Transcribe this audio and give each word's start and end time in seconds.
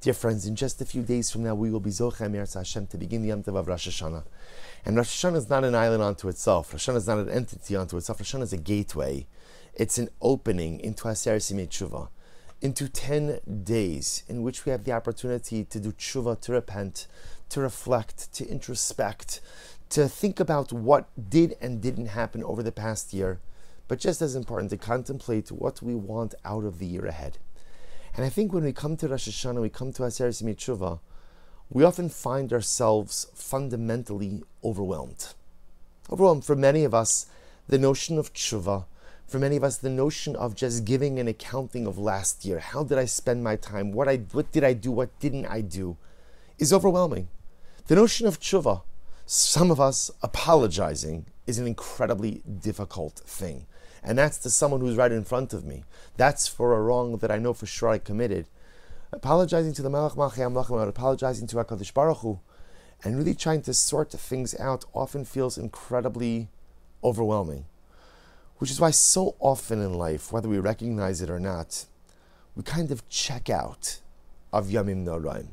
Dear 0.00 0.14
friends, 0.14 0.46
in 0.46 0.54
just 0.54 0.80
a 0.80 0.84
few 0.84 1.02
days 1.02 1.28
from 1.28 1.42
now, 1.42 1.56
we 1.56 1.72
will 1.72 1.80
be 1.80 1.90
Zochem 1.90 2.30
Eretz 2.30 2.54
Hashem 2.54 2.86
to 2.86 2.96
begin 2.96 3.20
the 3.20 3.28
Yom 3.28 3.42
Tov 3.42 3.56
of 3.56 3.66
Rosh 3.66 3.88
Hashanah. 3.88 4.22
And 4.84 4.96
Rosh 4.96 5.24
Hashanah 5.24 5.38
is 5.38 5.50
not 5.50 5.64
an 5.64 5.74
island 5.74 6.04
unto 6.04 6.28
itself. 6.28 6.72
Rosh 6.72 6.88
Hashanah 6.88 6.98
is 6.98 7.08
not 7.08 7.18
an 7.18 7.28
entity 7.28 7.74
unto 7.74 7.96
itself. 7.96 8.20
Rosh 8.20 8.32
Hashanah 8.32 8.44
is 8.44 8.52
a 8.52 8.58
gateway. 8.58 9.26
It's 9.74 9.98
an 9.98 10.10
opening 10.22 10.78
into 10.78 11.08
Aseres 11.08 11.52
Yemei 11.52 11.68
Tshuva, 11.68 12.10
into 12.60 12.88
10 12.88 13.40
days 13.64 14.22
in 14.28 14.42
which 14.42 14.64
we 14.64 14.70
have 14.70 14.84
the 14.84 14.92
opportunity 14.92 15.64
to 15.64 15.80
do 15.80 15.90
tshuva, 15.90 16.40
to 16.42 16.52
repent, 16.52 17.08
to 17.48 17.60
reflect, 17.60 18.32
to 18.34 18.44
introspect, 18.44 19.40
to 19.90 20.06
think 20.06 20.38
about 20.38 20.72
what 20.72 21.08
did 21.28 21.56
and 21.60 21.80
didn't 21.80 22.06
happen 22.06 22.44
over 22.44 22.62
the 22.62 22.70
past 22.70 23.12
year, 23.12 23.40
but 23.88 23.98
just 23.98 24.22
as 24.22 24.36
important, 24.36 24.70
to 24.70 24.76
contemplate 24.76 25.50
what 25.50 25.82
we 25.82 25.96
want 25.96 26.36
out 26.44 26.62
of 26.62 26.78
the 26.78 26.86
year 26.86 27.04
ahead. 27.04 27.38
And 28.16 28.24
I 28.24 28.28
think 28.28 28.52
when 28.52 28.64
we 28.64 28.72
come 28.72 28.96
to 28.96 29.08
Rosh 29.08 29.28
Hashanah, 29.28 29.60
we 29.60 29.68
come 29.68 29.92
to 29.92 30.04
Aser 30.04 30.28
Tshuva, 30.28 31.00
we 31.70 31.84
often 31.84 32.08
find 32.08 32.52
ourselves 32.52 33.26
fundamentally 33.34 34.42
overwhelmed. 34.64 35.34
Overwhelmed 36.10 36.44
for 36.44 36.56
many 36.56 36.84
of 36.84 36.94
us, 36.94 37.26
the 37.68 37.78
notion 37.78 38.18
of 38.18 38.32
tshuva, 38.32 38.86
for 39.26 39.38
many 39.38 39.56
of 39.56 39.64
us, 39.64 39.76
the 39.76 39.90
notion 39.90 40.34
of 40.36 40.54
just 40.54 40.86
giving 40.86 41.18
an 41.18 41.28
accounting 41.28 41.86
of 41.86 41.98
last 41.98 42.46
year. 42.46 42.60
How 42.60 42.82
did 42.82 42.96
I 42.96 43.04
spend 43.04 43.44
my 43.44 43.56
time? 43.56 43.92
What 43.92 44.08
I 44.08 44.16
what 44.32 44.50
did 44.50 44.64
I 44.64 44.72
do? 44.72 44.90
What 44.90 45.18
didn't 45.20 45.44
I 45.44 45.60
do? 45.60 45.98
Is 46.58 46.72
overwhelming. 46.72 47.28
The 47.88 47.96
notion 47.96 48.26
of 48.26 48.40
tshuva, 48.40 48.82
some 49.26 49.70
of 49.70 49.78
us 49.78 50.10
apologizing 50.22 51.26
is 51.48 51.58
an 51.58 51.66
incredibly 51.66 52.42
difficult 52.60 53.18
thing 53.26 53.66
and 54.02 54.16
that's 54.18 54.38
to 54.38 54.50
someone 54.50 54.80
who's 54.80 54.96
right 54.96 55.12
in 55.12 55.24
front 55.24 55.52
of 55.52 55.64
me. 55.64 55.84
That's 56.16 56.46
for 56.46 56.72
a 56.72 56.80
wrong 56.80 57.18
that 57.18 57.30
I 57.30 57.38
know 57.38 57.52
for 57.52 57.66
sure 57.66 57.88
I 57.88 57.98
committed. 57.98 58.46
Apologizing 59.12 59.74
to 59.74 59.82
the 59.82 59.90
Melech 59.90 60.12
Malchei 60.12 60.38
HaMelachim, 60.38 60.88
apologizing 60.88 61.46
to 61.48 61.56
HaKadosh 61.56 61.94
Baruch 61.94 62.18
Hu, 62.18 62.40
and 63.02 63.16
really 63.16 63.34
trying 63.34 63.62
to 63.62 63.74
sort 63.74 64.12
things 64.12 64.58
out 64.58 64.84
often 64.94 65.24
feels 65.24 65.58
incredibly 65.58 66.48
overwhelming. 67.02 67.64
Which 68.58 68.70
is 68.70 68.80
why 68.80 68.90
so 68.90 69.36
often 69.38 69.80
in 69.80 69.94
life, 69.94 70.32
whether 70.32 70.48
we 70.48 70.58
recognize 70.58 71.22
it 71.22 71.30
or 71.30 71.38
not, 71.38 71.86
we 72.56 72.62
kind 72.62 72.90
of 72.90 73.08
check 73.08 73.48
out 73.48 74.00
of 74.52 74.66
Yamim 74.66 75.04
Noraim. 75.04 75.48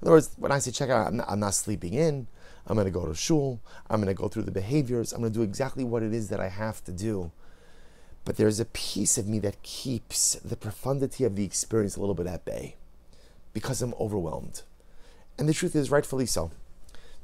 In 0.00 0.02
other 0.02 0.12
words, 0.12 0.30
when 0.36 0.50
I 0.50 0.58
say 0.58 0.70
check 0.70 0.88
out, 0.88 1.08
I'm 1.08 1.16
not, 1.16 1.26
I'm 1.28 1.40
not 1.40 1.54
sleeping 1.54 1.94
in. 1.94 2.26
I'm 2.68 2.76
going 2.76 2.86
to 2.86 2.92
go 2.92 3.06
to 3.06 3.14
shul. 3.14 3.60
I'm 3.90 4.00
going 4.00 4.14
to 4.14 4.20
go 4.20 4.28
through 4.28 4.44
the 4.44 4.52
behaviors. 4.52 5.12
I'm 5.12 5.20
going 5.20 5.32
to 5.32 5.38
do 5.38 5.42
exactly 5.42 5.82
what 5.82 6.02
it 6.02 6.14
is 6.14 6.28
that 6.28 6.38
I 6.38 6.48
have 6.48 6.84
to 6.84 6.92
do 6.92 7.32
but 8.28 8.36
there's 8.36 8.60
a 8.60 8.66
piece 8.66 9.16
of 9.16 9.26
me 9.26 9.38
that 9.38 9.62
keeps 9.62 10.34
the 10.44 10.54
profundity 10.54 11.24
of 11.24 11.34
the 11.34 11.46
experience 11.46 11.96
a 11.96 12.00
little 12.00 12.14
bit 12.14 12.26
at 12.26 12.44
bay 12.44 12.76
because 13.54 13.80
I'm 13.80 13.94
overwhelmed. 13.98 14.60
And 15.38 15.48
the 15.48 15.54
truth 15.54 15.74
is, 15.74 15.90
rightfully 15.90 16.26
so. 16.26 16.50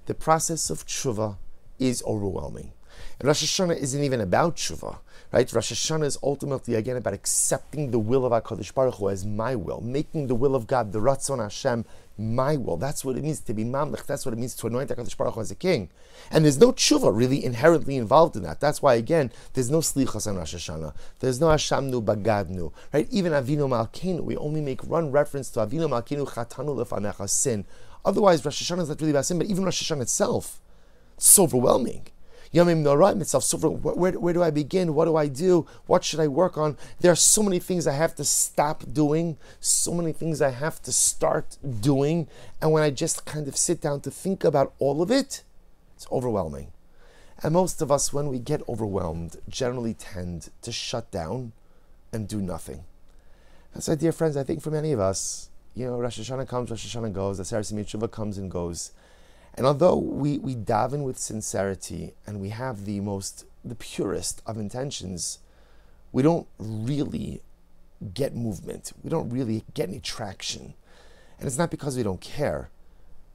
The 0.06 0.14
process 0.14 0.70
of 0.70 0.86
tshuva 0.86 1.36
is 1.78 2.02
overwhelming. 2.06 2.72
And 3.20 3.26
Rosh 3.26 3.44
Hashanah 3.44 3.76
isn't 3.76 4.02
even 4.02 4.22
about 4.22 4.56
tshuva, 4.56 4.96
right? 5.30 5.52
Rosh 5.52 5.72
Hashanah 5.72 6.06
is 6.06 6.16
ultimately 6.22 6.74
again 6.74 6.96
about 6.96 7.12
accepting 7.12 7.90
the 7.90 7.98
will 7.98 8.24
of 8.24 8.32
Hakadosh 8.32 8.72
Baruch 8.72 8.94
Hu 8.94 9.10
as 9.10 9.26
my 9.26 9.54
will, 9.54 9.82
making 9.82 10.28
the 10.28 10.34
will 10.34 10.54
of 10.54 10.66
God, 10.66 10.92
the 10.92 11.00
Ratzon 11.00 11.38
Hashem, 11.38 11.84
my 12.16 12.56
will. 12.56 12.76
That's 12.76 13.04
what 13.04 13.16
it 13.16 13.24
means 13.24 13.40
to 13.40 13.54
be 13.54 13.64
mamlech. 13.64 14.06
That's 14.06 14.24
what 14.24 14.32
it 14.32 14.38
means 14.38 14.54
to 14.56 14.66
anoint 14.66 14.90
Hakadosh 14.90 15.16
Baruch 15.16 15.34
Hu 15.34 15.40
as 15.40 15.50
a 15.50 15.54
king. 15.54 15.90
And 16.30 16.44
there's 16.44 16.58
no 16.58 16.72
tshuva 16.72 17.14
really 17.14 17.44
inherently 17.44 17.96
involved 17.96 18.36
in 18.36 18.42
that. 18.42 18.60
That's 18.60 18.80
why 18.80 18.94
again, 18.94 19.32
there's 19.52 19.70
no 19.70 19.78
slichas 19.78 20.26
on 20.26 20.36
Rosh 20.36 20.54
Hashanah. 20.54 20.94
There's 21.18 21.40
no 21.40 21.48
Ashamnu 21.48 22.04
bagadnu, 22.04 22.72
right? 22.92 23.08
Even 23.10 23.32
Avinu 23.32 23.68
Malkeinu, 23.68 24.20
we 24.20 24.36
only 24.36 24.60
make 24.60 24.84
one 24.84 25.10
reference 25.10 25.50
to 25.50 25.60
Avinu 25.60 25.88
Malkeinu 25.88 26.28
chatanu 26.28 26.76
lefanecha 26.76 27.28
sin. 27.28 27.64
Otherwise, 28.04 28.44
Rosh 28.44 28.62
Hashanah 28.62 28.82
is 28.82 28.88
not 28.88 29.00
really 29.00 29.10
about 29.10 29.26
sin, 29.26 29.38
but 29.38 29.48
even 29.48 29.64
Rosh 29.64 29.82
Hashanah 29.82 30.02
itself, 30.02 30.60
it's 31.16 31.38
overwhelming. 31.38 32.06
Yamim 32.54 32.84
Noraim 32.84 33.20
itself. 33.20 33.42
So 33.42 33.58
where, 33.58 34.12
where 34.12 34.32
do 34.32 34.42
I 34.42 34.50
begin? 34.50 34.94
What 34.94 35.06
do 35.06 35.16
I 35.16 35.26
do? 35.26 35.66
What 35.86 36.04
should 36.04 36.20
I 36.20 36.28
work 36.28 36.56
on? 36.56 36.76
There 37.00 37.10
are 37.10 37.16
so 37.16 37.42
many 37.42 37.58
things 37.58 37.86
I 37.86 37.94
have 37.94 38.14
to 38.14 38.24
stop 38.24 38.84
doing, 38.92 39.36
so 39.58 39.92
many 39.92 40.12
things 40.12 40.40
I 40.40 40.50
have 40.50 40.80
to 40.82 40.92
start 40.92 41.58
doing. 41.80 42.28
And 42.62 42.70
when 42.70 42.84
I 42.84 42.90
just 42.90 43.24
kind 43.24 43.48
of 43.48 43.56
sit 43.56 43.80
down 43.80 44.00
to 44.02 44.10
think 44.10 44.44
about 44.44 44.72
all 44.78 45.02
of 45.02 45.10
it, 45.10 45.42
it's 45.96 46.06
overwhelming. 46.12 46.68
And 47.42 47.52
most 47.52 47.82
of 47.82 47.90
us, 47.90 48.12
when 48.12 48.28
we 48.28 48.38
get 48.38 48.62
overwhelmed, 48.68 49.36
generally 49.48 49.94
tend 49.94 50.50
to 50.62 50.70
shut 50.70 51.10
down 51.10 51.52
and 52.12 52.28
do 52.28 52.40
nothing. 52.40 52.84
And 53.74 53.82
so, 53.82 53.96
dear 53.96 54.12
friends, 54.12 54.36
I 54.36 54.44
think 54.44 54.62
for 54.62 54.70
many 54.70 54.92
of 54.92 55.00
us, 55.00 55.50
you 55.74 55.86
know, 55.86 55.98
Rosh 55.98 56.20
Hashanah 56.20 56.48
comes, 56.48 56.70
Rosh 56.70 56.86
Hashanah 56.86 57.12
goes, 57.12 57.38
the 57.38 57.42
Sarasi 57.42 58.10
comes 58.12 58.38
and 58.38 58.48
goes. 58.48 58.92
And 59.56 59.66
although 59.66 59.96
we, 59.96 60.38
we 60.38 60.56
daven 60.56 61.04
with 61.04 61.18
sincerity 61.18 62.14
and 62.26 62.40
we 62.40 62.48
have 62.48 62.84
the 62.84 63.00
most, 63.00 63.44
the 63.64 63.76
purest 63.76 64.42
of 64.46 64.58
intentions, 64.58 65.38
we 66.12 66.22
don't 66.22 66.46
really 66.58 67.40
get 68.12 68.34
movement. 68.34 68.92
We 69.02 69.10
don't 69.10 69.30
really 69.30 69.64
get 69.74 69.88
any 69.88 70.00
traction. 70.00 70.74
And 71.38 71.46
it's 71.46 71.58
not 71.58 71.70
because 71.70 71.96
we 71.96 72.02
don't 72.02 72.20
care, 72.20 72.70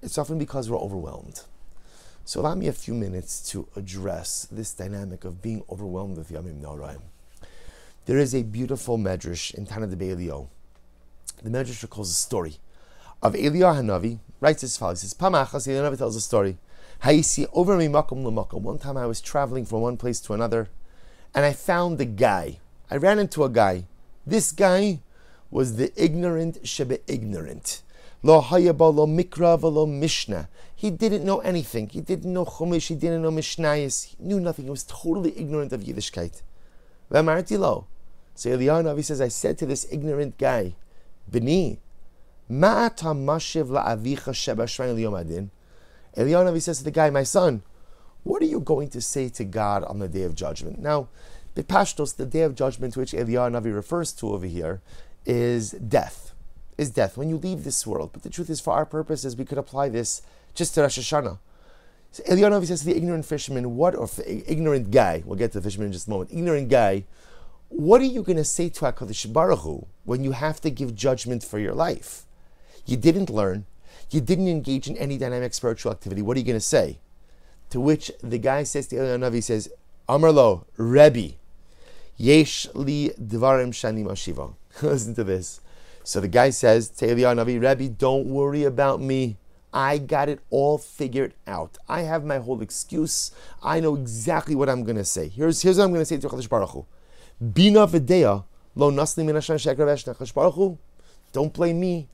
it's 0.02 0.18
often 0.18 0.38
because 0.38 0.70
we're 0.70 0.78
overwhelmed. 0.78 1.42
So 2.26 2.42
allow 2.42 2.56
me 2.56 2.68
a 2.68 2.74
few 2.74 2.94
minutes 2.94 3.42
to 3.52 3.68
address 3.76 4.48
this 4.52 4.74
dynamic 4.74 5.26
of 5.26 5.42
being 5.42 5.64
overwhelmed 5.70 6.18
with 6.18 6.32
Yamim 6.32 6.62
Noraim. 6.62 7.02
There 8.06 8.18
is 8.18 8.36
a 8.36 8.44
beautiful 8.44 8.98
medrash 8.98 9.54
in 9.54 9.66
Tanna 9.66 9.88
Devei 9.88 10.16
Eliyahu. 10.16 10.48
The 11.44 11.50
medrash 11.50 11.82
recalls 11.82 12.12
a 12.12 12.14
story 12.14 12.58
of 13.22 13.34
Eliyahu 13.34 13.82
Hanavi, 13.82 14.20
writes 14.40 14.64
as 14.64 14.78
follows. 14.78 15.02
Says, 15.02 15.14
Pamachas, 15.14 15.68
Eliyahu 15.68 15.90
Hanavi 15.90 15.98
tells 15.98 16.16
a 16.16 16.22
story. 16.22 16.58
see 17.22 17.46
over 17.54 17.76
me 17.78 17.88
makom. 17.88 18.62
One 18.62 18.78
time 18.78 18.98
I 18.98 19.06
was 19.06 19.22
traveling 19.22 19.66
from 19.66 19.82
one 19.82 19.98
place 19.98 20.20
to 20.22 20.34
another, 20.34 20.70
and 21.34 21.46
I 21.46 21.54
found 21.54 22.00
a 22.02 22.06
guy. 22.06 22.60
I 22.90 22.98
ran 22.98 23.20
into 23.20 23.44
a 23.44 23.50
guy. 23.50 23.86
This 24.26 24.52
guy 24.52 25.00
was 25.52 25.78
the 25.78 25.92
ignorant 25.96 26.64
shebe 26.64 27.00
ignorant. 27.08 27.82
Lo 28.22 28.42
hayaba 28.42 28.94
lo 28.94 29.08
mikra 29.08 29.62
lo 29.62 29.86
mishnah. 29.86 30.50
He 30.76 30.92
didn't 30.92 31.26
know 31.26 31.40
anything. 31.40 31.90
He 31.90 32.02
didn't 32.02 32.32
know 32.32 32.46
chumash. 32.46 32.88
He 32.88 32.96
didn't 32.96 33.22
know 33.22 33.32
mishnayis. 33.32 34.06
He 34.06 34.16
knew 34.20 34.40
nothing. 34.40 34.66
He 34.66 34.72
was 34.72 34.84
totally 34.84 35.38
ignorant 35.38 35.74
of 35.74 35.82
Yiddishkeit. 35.82 36.42
V'amarti 37.12 37.58
lo. 37.58 37.86
So 38.36 38.50
Eliyahu 38.50 38.86
Navi 38.86 39.04
says, 39.04 39.20
I 39.20 39.28
said 39.28 39.58
to 39.58 39.66
this 39.66 39.86
ignorant 39.92 40.38
guy, 40.38 40.76
Bini, 41.30 41.80
Ma'ata 42.50 43.14
mashiv 43.14 43.68
la'avicha 43.68 44.34
liyomadin. 44.34 45.50
Eliyahu 46.18 46.62
says 46.62 46.80
to 46.80 46.84
the 46.84 46.92
guy, 46.92 47.10
my 47.10 47.24
son, 47.24 47.62
what 48.24 48.42
are 48.42 48.46
you 48.46 48.60
going 48.60 48.90
to 48.90 49.02
say 49.02 49.30
to 49.30 49.44
God 49.44 49.84
on 49.84 50.00
the 50.00 50.08
day 50.08 50.24
of 50.24 50.36
judgment? 50.36 50.80
Now, 50.80 51.10
Bipashtos, 51.56 52.16
the 52.16 52.26
day 52.26 52.42
of 52.42 52.56
judgment 52.56 52.98
which 52.98 53.12
Eliyahu 53.12 53.52
Navi 53.52 53.74
refers 53.74 54.12
to 54.14 54.30
over 54.34 54.46
here, 54.46 54.82
is 55.26 55.72
death. 55.72 56.34
Is 56.78 56.90
death 56.90 57.18
when 57.18 57.30
you 57.30 57.38
leave 57.38 57.64
this 57.64 57.86
world. 57.86 58.12
But 58.14 58.24
the 58.24 58.30
truth 58.30 58.50
is, 58.50 58.60
for 58.60 58.74
our 58.74 58.86
purposes, 58.86 59.36
we 59.36 59.46
could 59.46 59.58
apply 59.58 59.90
this 59.90 60.22
just 60.56 60.74
to 60.76 60.82
Rosh 60.82 60.98
Hashanah. 60.98 61.38
So 62.12 62.24
Eliyahu 62.24 62.66
says 62.66 62.80
to 62.80 62.88
the 62.88 62.98
ignorant 62.98 63.26
fisherman, 63.26 63.76
what, 63.76 63.96
or 63.96 64.10
ignorant 64.26 64.90
guy, 64.90 65.22
we'll 65.26 65.38
get 65.38 65.52
to 65.52 65.60
the 65.60 65.64
fisherman 65.64 65.88
in 65.88 65.94
just 65.94 66.08
a 66.08 66.10
moment, 66.10 66.32
ignorant 66.32 66.70
guy, 66.70 67.04
what 67.68 68.02
are 68.02 68.06
you 68.06 68.24
going 68.24 68.38
to 68.38 68.44
say 68.44 68.70
to 68.70 68.82
HaKadosh 68.82 69.32
Baruch 69.32 69.60
Hu 69.60 69.86
when 70.04 70.24
you 70.24 70.32
have 70.32 70.60
to 70.62 70.72
give 70.72 70.96
judgment 70.96 71.44
for 71.44 71.60
your 71.60 71.74
life? 71.74 72.26
You 72.90 72.98
didn't 72.98 73.30
learn. 73.30 73.68
You 74.10 74.20
didn't 74.20 74.48
engage 74.48 74.88
in 74.88 74.98
any 74.98 75.20
dynamic 75.20 75.54
spiritual 75.54 75.92
activity. 75.92 76.24
What 76.24 76.36
are 76.36 76.40
you 76.40 76.46
going 76.46 76.56
to 76.56 76.60
say? 76.60 76.98
To 77.70 77.80
which 77.80 78.12
the 78.24 78.40
guy 78.40 78.64
says 78.64 78.88
to 78.88 78.96
Eliyahu 78.96 79.20
Navi, 79.20 79.44
says, 79.44 79.70
Amarlo, 80.08 80.66
Rebbe, 80.76 81.36
Yesh 82.18 82.68
li 82.74 83.12
dvarim 83.22 83.70
shani 83.70 84.04
mashiva. 84.04 84.56
Listen 84.82 85.14
to 85.14 85.24
this. 85.24 85.62
So 86.04 86.20
the 86.20 86.28
guy 86.28 86.50
says 86.50 86.90
to 86.90 87.06
Eliyahu 87.06 87.36
Navi, 87.46 87.62
Rebbe, 87.62 87.90
don't 87.90 88.26
worry 88.26 88.64
about 88.64 89.00
me. 89.00 89.38
I 89.72 90.00
got 90.00 90.28
it 90.28 90.40
all 90.50 90.80
figured 90.80 91.36
out. 91.46 91.78
I 91.88 92.02
have 92.02 92.26
my 92.26 92.40
whole 92.40 92.64
excuse. 92.64 93.30
I 93.62 93.80
know 93.82 93.96
exactly 93.96 94.56
what 94.56 94.68
I'm 94.68 94.84
going 94.84 94.98
to 94.98 95.06
say. 95.06 95.28
Here's, 95.28 95.62
here's 95.62 95.78
what 95.78 95.84
I'm 95.84 95.92
going 95.92 96.02
to 96.02 96.06
say 96.08 96.18
to 96.18 96.28
Chadosh 96.28 96.50
Baruch 96.50 96.72
Hu. 96.72 96.88
Bina 97.54 97.86
v'deya 97.86 98.46
lo 98.76 98.90
nasli 98.90 99.24
min 99.24 99.36
Hashem. 99.36 100.78
Don't 101.32 101.54
blame 101.54 101.80
me 101.80 102.08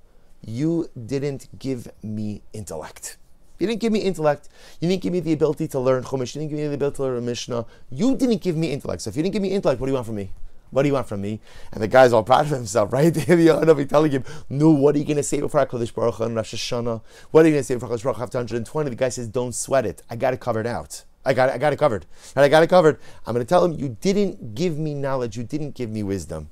you 0.45 0.89
didn't 1.05 1.47
give 1.57 1.89
me 2.03 2.41
intellect. 2.53 3.17
You 3.59 3.67
didn't 3.67 3.81
give 3.81 3.91
me 3.91 3.99
intellect. 3.99 4.49
You 4.79 4.89
didn't 4.89 5.01
give 5.01 5.13
me 5.13 5.19
the 5.21 5.33
ability 5.33 5.67
to 5.69 5.79
learn 5.79 6.03
Chumash. 6.03 6.35
You 6.35 6.41
didn't 6.41 6.49
give 6.51 6.59
me 6.59 6.67
the 6.67 6.75
ability 6.75 6.97
to 6.97 7.03
learn 7.03 7.25
Mishnah. 7.25 7.65
You 7.89 8.15
didn't 8.15 8.41
give 8.41 8.55
me 8.55 8.71
intellect. 8.71 9.01
So 9.01 9.09
if 9.09 9.17
you 9.17 9.23
didn't 9.23 9.33
give 9.33 9.41
me 9.41 9.51
intellect, 9.51 9.79
what 9.79 9.87
do 9.87 9.91
you 9.91 9.95
want 9.95 10.07
from 10.07 10.15
me? 10.15 10.31
What 10.71 10.81
do 10.83 10.89
you 10.89 10.93
want 10.93 11.07
from 11.07 11.21
me? 11.21 11.39
And 11.71 11.81
the 11.81 11.87
guy's 11.87 12.11
all 12.11 12.23
proud 12.23 12.45
of 12.45 12.51
himself, 12.51 12.91
right? 12.93 13.13
Be 13.27 13.85
telling 13.85 14.11
him, 14.11 14.23
no, 14.49 14.71
what 14.71 14.95
are 14.95 14.97
you 14.99 15.05
going 15.05 15.17
to 15.17 15.23
say 15.23 15.39
before 15.39 15.65
HaKadosh 15.65 15.93
Baruch 15.93 16.19
and 16.19 16.35
Rosh 16.35 16.53
Hashanah? 16.53 17.01
What 17.31 17.45
are 17.45 17.47
you 17.47 17.53
going 17.53 17.61
to 17.61 17.63
say 17.63 17.75
before 17.75 17.89
HaKadosh 17.89 18.03
Baruch 18.03 18.17
Hu 18.17 18.23
after 18.23 18.37
120? 18.39 18.89
The 18.89 18.95
guy 18.95 19.09
says, 19.09 19.27
don't 19.27 19.55
sweat 19.55 19.85
it. 19.85 20.03
I 20.09 20.15
got 20.15 20.33
it 20.33 20.39
covered 20.39 20.67
out. 20.67 21.03
I 21.23 21.33
got 21.33 21.49
it, 21.49 21.55
I 21.55 21.57
got 21.57 21.73
it 21.73 21.79
covered. 21.79 22.05
And 22.35 22.43
I 22.43 22.49
got 22.49 22.61
it 22.61 22.67
covered. 22.67 22.99
I'm 23.25 23.33
going 23.33 23.45
to 23.45 23.49
tell 23.49 23.63
him, 23.65 23.73
you 23.73 23.97
didn't 24.01 24.53
give 24.53 24.77
me 24.77 24.93
knowledge. 24.93 25.37
You 25.37 25.43
didn't 25.43 25.75
give 25.75 25.89
me 25.89 26.03
wisdom. 26.03 26.49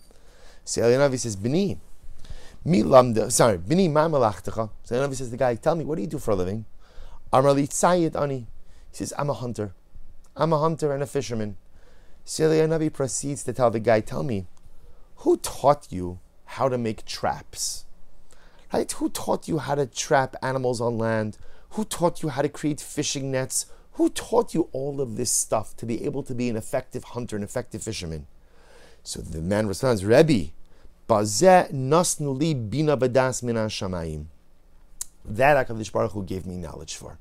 So 0.66 0.82
Eliyahu 0.82 1.20
says, 1.20 1.36
Bini, 1.36 1.80
Mi 2.66 2.82
sorry, 3.30 3.58
bini 3.58 3.90
ma 3.90 4.08
malachtecha. 4.08 4.70
So 4.84 5.00
the 5.00 5.06
Navi 5.06 5.16
says 5.16 5.32
the 5.32 5.38
guy, 5.38 5.56
tell 5.56 5.76
me, 5.76 5.84
what 5.84 5.96
do 5.96 6.02
you 6.02 6.08
do 6.08 6.18
for 6.18 6.32
a 6.32 6.36
living? 6.36 6.66
Amrali 7.34 7.68
tzayid 7.68 8.20
ani. 8.20 8.48
He 8.92 8.98
says, 8.98 9.14
I'm 9.18 9.30
a 9.30 9.34
hunter. 9.34 9.74
I'm 10.36 10.54
a 10.54 10.60
hunter 10.60 10.94
and 10.94 11.04
a 11.04 11.06
fisherman. 11.06 11.58
So 12.24 12.48
the 12.48 12.56
Navi 12.56 12.92
proceeds 12.92 13.44
to 13.44 13.54
tell 13.54 13.70
the 13.70 13.80
guy, 13.80 14.00
tell 14.00 14.24
me, 14.24 14.46
who 15.18 15.38
taught 15.38 15.88
you 15.92 16.20
how 16.46 16.70
to 16.70 16.78
make 16.78 17.06
traps? 17.06 17.86
Right? 18.72 18.92
Who 18.94 19.10
taught 19.10 19.48
you 19.48 19.58
how 19.60 19.76
to 19.76 19.86
trap 19.86 20.36
animals 20.42 20.80
on 20.80 20.98
land? 20.98 21.38
Who 21.72 21.84
taught 21.84 22.24
you 22.24 22.30
how 22.30 22.44
to 22.44 22.50
create 22.50 22.80
fishing 22.80 23.32
nets? 23.32 23.66
Who 23.94 24.10
taught 24.10 24.54
you 24.54 24.70
all 24.72 25.02
of 25.02 25.18
this 25.18 25.32
stuff 25.32 25.76
to 25.78 25.86
be 25.86 26.06
able 26.06 26.24
to 26.24 26.34
be 26.34 26.50
an 26.50 26.56
effective 26.56 27.04
hunter, 27.04 27.36
an 27.36 27.44
effective 27.44 27.84
fisherman? 27.84 28.26
So 29.04 29.22
the 29.22 29.42
man 29.42 29.68
responds, 29.68 30.06
Rebbe, 30.06 30.52
That 31.08 31.70
HaKadosh 35.68 35.92
Baruch 35.92 36.12
Hu 36.12 36.24
gave 36.24 36.46
me 36.46 36.58
knowledge 36.58 36.96
for. 36.96 37.18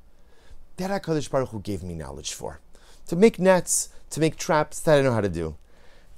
That 0.77 1.03
HaKadosh 1.03 1.29
Baruch 1.29 1.49
Hu 1.49 1.59
gave 1.59 1.83
me 1.83 1.93
knowledge 1.93 2.33
for. 2.33 2.59
To 3.07 3.15
make 3.15 3.39
nets, 3.39 3.89
to 4.11 4.19
make 4.19 4.37
traps, 4.37 4.79
that 4.81 4.99
I 4.99 5.01
know 5.01 5.11
how 5.11 5.21
to 5.21 5.29
do. 5.29 5.57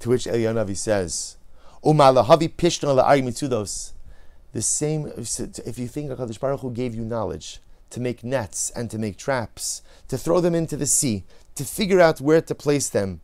To 0.00 0.10
which 0.10 0.26
Eliyahu 0.26 0.76
says, 0.76 1.36
Umalahavi 1.84 2.54
pishna 2.56 2.94
la'ari. 2.94 3.92
The 4.52 4.62
same, 4.62 5.12
if 5.16 5.78
you 5.78 5.88
think 5.88 6.10
HaKadosh 6.10 6.38
Baruch 6.40 6.60
Hu 6.60 6.70
gave 6.70 6.94
you 6.94 7.04
knowledge 7.04 7.60
to 7.90 8.00
make 8.00 8.24
nets 8.24 8.70
and 8.70 8.90
to 8.90 8.98
make 8.98 9.16
traps, 9.16 9.82
to 10.08 10.18
throw 10.18 10.40
them 10.40 10.54
into 10.54 10.76
the 10.76 10.86
sea, 10.86 11.24
to 11.54 11.64
figure 11.64 12.00
out 12.00 12.20
where 12.20 12.40
to 12.40 12.54
place 12.54 12.88
them, 12.88 13.20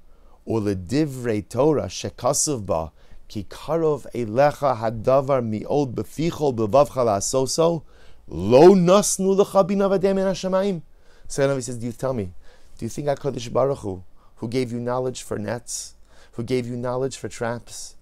divrei 0.47 1.49
Torah 1.49 1.87
shekasuv 1.87 2.67
ba, 2.67 2.93
ki 3.33 3.47
karov 3.57 4.07
elecha 4.23 4.73
hadavar 4.81 5.41
mi'od 5.53 5.95
befichol 5.97 6.53
bevavcha 6.59 7.03
la'asoso, 7.09 7.83
lo 8.29 8.65
nasnu 8.75 9.31
lecha 9.41 9.67
binavadem 9.69 10.19
in 10.23 10.27
hashamayim. 10.33 10.83
So 11.29 11.55
he 11.55 11.63
says, 11.63 11.79
do 11.79 11.87
you 11.87 11.93
tell 11.93 12.13
me, 12.13 12.35
do 12.77 12.85
you 12.85 12.91
think 12.91 13.09
HaKadosh 13.09 13.51
Baruch 13.53 13.79
Hu, 13.79 14.03
who 14.37 14.49
gave 14.49 14.71
you 14.71 14.81
knowledge 14.81 15.23
for 15.23 15.39
nets, 15.39 15.95
who 16.33 16.43
gave 16.43 16.67
you 16.67 16.77
knowledge 16.77 17.17
for 17.17 17.29
traps, 17.29 17.97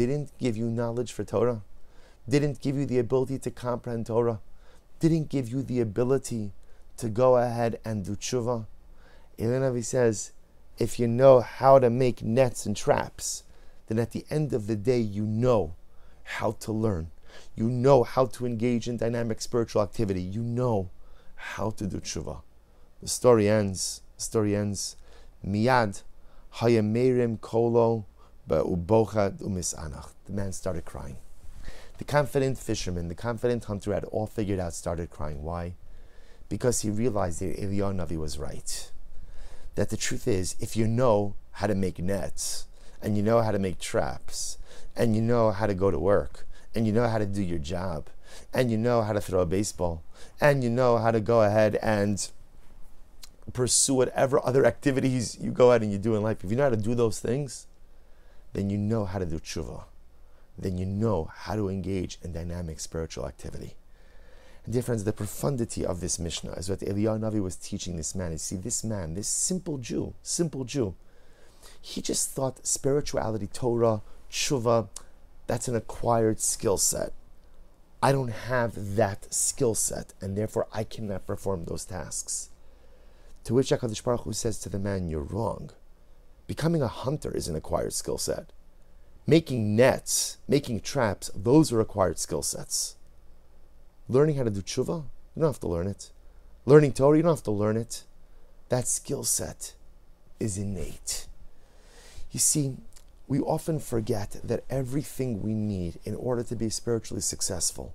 didn't 0.00 0.30
give 0.38 0.56
you 0.56 0.70
knowledge 0.70 1.12
for 1.12 1.24
Torah? 1.24 1.62
didn't 2.28 2.60
give 2.60 2.76
you 2.76 2.86
the 2.86 2.98
ability 2.98 3.38
to 3.40 3.50
comprehend 3.50 4.06
Torah, 4.06 4.40
didn't 5.00 5.28
give 5.28 5.48
you 5.48 5.62
the 5.62 5.80
ability 5.80 6.52
to 6.96 7.08
go 7.08 7.36
ahead 7.36 7.80
and 7.84 8.04
do 8.04 8.14
tshuva. 8.14 8.66
Eliyahu 9.38 9.84
says, 9.84 10.32
if 10.78 10.98
you 10.98 11.08
know 11.08 11.40
how 11.40 11.78
to 11.78 11.90
make 11.90 12.22
nets 12.22 12.64
and 12.64 12.76
traps, 12.76 13.42
then 13.98 14.02
at 14.02 14.12
the 14.12 14.24
end 14.30 14.52
of 14.52 14.66
the 14.66 14.76
day, 14.76 14.98
you 14.98 15.24
know 15.24 15.74
how 16.24 16.52
to 16.52 16.72
learn. 16.72 17.10
You 17.54 17.68
know 17.68 18.02
how 18.02 18.26
to 18.26 18.46
engage 18.46 18.88
in 18.88 18.96
dynamic 18.96 19.40
spiritual 19.40 19.82
activity. 19.82 20.22
You 20.22 20.42
know 20.42 20.90
how 21.34 21.70
to 21.70 21.86
do 21.86 21.98
tshuva. 21.98 22.42
The 23.00 23.08
story 23.08 23.48
ends. 23.48 24.02
The 24.16 24.22
story 24.22 24.56
ends. 24.56 24.96
Miyad 25.46 26.02
hayamerim 26.56 27.40
kolo 27.40 28.06
ba'ubochad 28.48 29.42
umisanach. 29.42 30.12
The 30.26 30.32
man 30.32 30.52
started 30.52 30.84
crying. 30.84 31.16
The 31.98 32.04
confident 32.04 32.58
fisherman, 32.58 33.08
the 33.08 33.14
confident 33.14 33.64
hunter 33.64 33.92
had 33.92 34.04
all 34.04 34.26
figured 34.26 34.58
out, 34.58 34.72
started 34.72 35.10
crying. 35.10 35.42
Why? 35.42 35.74
Because 36.48 36.80
he 36.80 36.90
realized 36.90 37.40
that 37.40 37.58
Eliyahu 37.58 37.94
Navi 37.94 38.16
was 38.16 38.38
right. 38.38 38.90
That 39.74 39.90
the 39.90 39.96
truth 39.96 40.26
is, 40.26 40.56
if 40.60 40.76
you 40.76 40.86
know 40.86 41.34
how 41.52 41.66
to 41.66 41.74
make 41.74 41.98
nets, 41.98 42.66
and 43.02 43.16
you 43.16 43.22
know 43.22 43.40
how 43.42 43.50
to 43.50 43.58
make 43.58 43.78
traps, 43.78 44.58
and 44.96 45.16
you 45.16 45.22
know 45.22 45.50
how 45.50 45.66
to 45.66 45.74
go 45.74 45.90
to 45.90 45.98
work, 45.98 46.46
and 46.74 46.86
you 46.86 46.92
know 46.92 47.08
how 47.08 47.18
to 47.18 47.26
do 47.26 47.42
your 47.42 47.58
job, 47.58 48.08
and 48.52 48.70
you 48.70 48.78
know 48.78 49.02
how 49.02 49.12
to 49.12 49.20
throw 49.20 49.40
a 49.40 49.46
baseball, 49.46 50.02
and 50.40 50.62
you 50.62 50.70
know 50.70 50.98
how 50.98 51.10
to 51.10 51.20
go 51.20 51.42
ahead 51.42 51.78
and 51.82 52.30
pursue 53.52 53.94
whatever 53.94 54.44
other 54.44 54.64
activities 54.64 55.36
you 55.40 55.50
go 55.50 55.70
ahead 55.70 55.82
and 55.82 55.90
you 55.90 55.98
do 55.98 56.14
in 56.14 56.22
life, 56.22 56.44
if 56.44 56.50
you 56.50 56.56
know 56.56 56.64
how 56.64 56.70
to 56.70 56.76
do 56.76 56.94
those 56.94 57.18
things, 57.18 57.66
then 58.52 58.70
you 58.70 58.78
know 58.78 59.04
how 59.04 59.18
to 59.18 59.26
do 59.26 59.38
tshuva 59.38 59.84
then 60.58 60.78
you 60.78 60.86
know 60.86 61.30
how 61.34 61.56
to 61.56 61.68
engage 61.68 62.18
in 62.22 62.32
dynamic 62.32 62.80
spiritual 62.80 63.26
activity. 63.26 63.74
And 64.64 64.72
dear 64.72 64.82
friends, 64.82 65.04
the 65.04 65.12
profundity 65.12 65.84
of 65.84 66.00
this 66.00 66.18
Mishnah 66.18 66.52
is 66.52 66.70
what 66.70 66.80
Eliyahu 66.80 67.20
Navi 67.20 67.42
was 67.42 67.56
teaching 67.56 67.96
this 67.96 68.14
man. 68.14 68.32
You 68.32 68.38
see, 68.38 68.56
this 68.56 68.84
man, 68.84 69.14
this 69.14 69.28
simple 69.28 69.78
Jew, 69.78 70.14
simple 70.22 70.64
Jew, 70.64 70.94
he 71.80 72.00
just 72.00 72.30
thought 72.30 72.66
spirituality, 72.66 73.46
Torah, 73.46 74.02
tshuva, 74.30 74.88
that's 75.46 75.68
an 75.68 75.76
acquired 75.76 76.40
skill 76.40 76.78
set. 76.78 77.12
I 78.02 78.12
don't 78.12 78.32
have 78.32 78.96
that 78.96 79.32
skill 79.32 79.74
set, 79.74 80.12
and 80.20 80.36
therefore 80.36 80.66
I 80.72 80.84
cannot 80.84 81.26
perform 81.26 81.64
those 81.64 81.84
tasks. 81.84 82.50
To 83.44 83.54
which 83.54 83.70
HaKadosh 83.70 84.02
Baruch 84.02 84.22
Hu 84.22 84.32
says 84.32 84.58
to 84.60 84.68
the 84.68 84.78
man, 84.78 85.08
You're 85.08 85.22
wrong. 85.22 85.70
Becoming 86.46 86.82
a 86.82 86.88
hunter 86.88 87.34
is 87.34 87.48
an 87.48 87.56
acquired 87.56 87.92
skill 87.92 88.18
set 88.18 88.52
making 89.26 89.76
nets, 89.76 90.38
making 90.48 90.80
traps, 90.80 91.30
those 91.34 91.72
are 91.72 91.80
acquired 91.80 92.18
skill 92.18 92.42
sets. 92.42 92.96
Learning 94.08 94.36
how 94.36 94.44
to 94.44 94.50
do 94.50 94.60
tshuva, 94.60 95.04
you 95.34 95.40
don't 95.40 95.48
have 95.48 95.60
to 95.60 95.68
learn 95.68 95.86
it. 95.86 96.10
Learning 96.66 96.92
Torah, 96.92 97.16
you 97.16 97.22
don't 97.22 97.36
have 97.36 97.44
to 97.44 97.50
learn 97.50 97.76
it. 97.76 98.04
That 98.68 98.88
skill 98.88 99.24
set 99.24 99.74
is 100.40 100.58
innate. 100.58 101.26
You 102.32 102.40
see, 102.40 102.76
we 103.28 103.40
often 103.40 103.78
forget 103.78 104.40
that 104.42 104.64
everything 104.70 105.42
we 105.42 105.52
need 105.54 106.00
in 106.04 106.14
order 106.14 106.42
to 106.42 106.56
be 106.56 106.70
spiritually 106.70 107.20
successful 107.20 107.94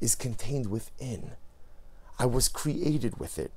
is 0.00 0.16
contained 0.16 0.66
within. 0.66 1.32
I 2.18 2.26
was 2.26 2.48
created 2.48 3.18
with 3.20 3.38
it. 3.38 3.52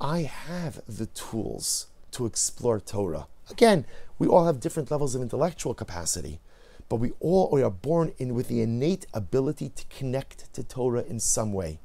I 0.00 0.22
have 0.22 0.80
the 0.88 1.06
tools 1.06 1.86
to 2.12 2.26
explore 2.26 2.80
Torah. 2.80 3.28
Again, 3.50 3.86
we 4.18 4.26
all 4.26 4.46
have 4.46 4.60
different 4.60 4.90
levels 4.90 5.14
of 5.14 5.22
intellectual 5.22 5.72
capacity, 5.72 6.40
but 6.88 6.96
we 6.96 7.12
all 7.20 7.56
are 7.62 7.70
born 7.70 8.12
in 8.18 8.34
with 8.34 8.48
the 8.48 8.60
innate 8.60 9.06
ability 9.14 9.68
to 9.70 9.84
connect 9.86 10.52
to 10.54 10.64
Torah 10.64 11.02
in 11.02 11.20
some 11.20 11.52
way. 11.52 11.78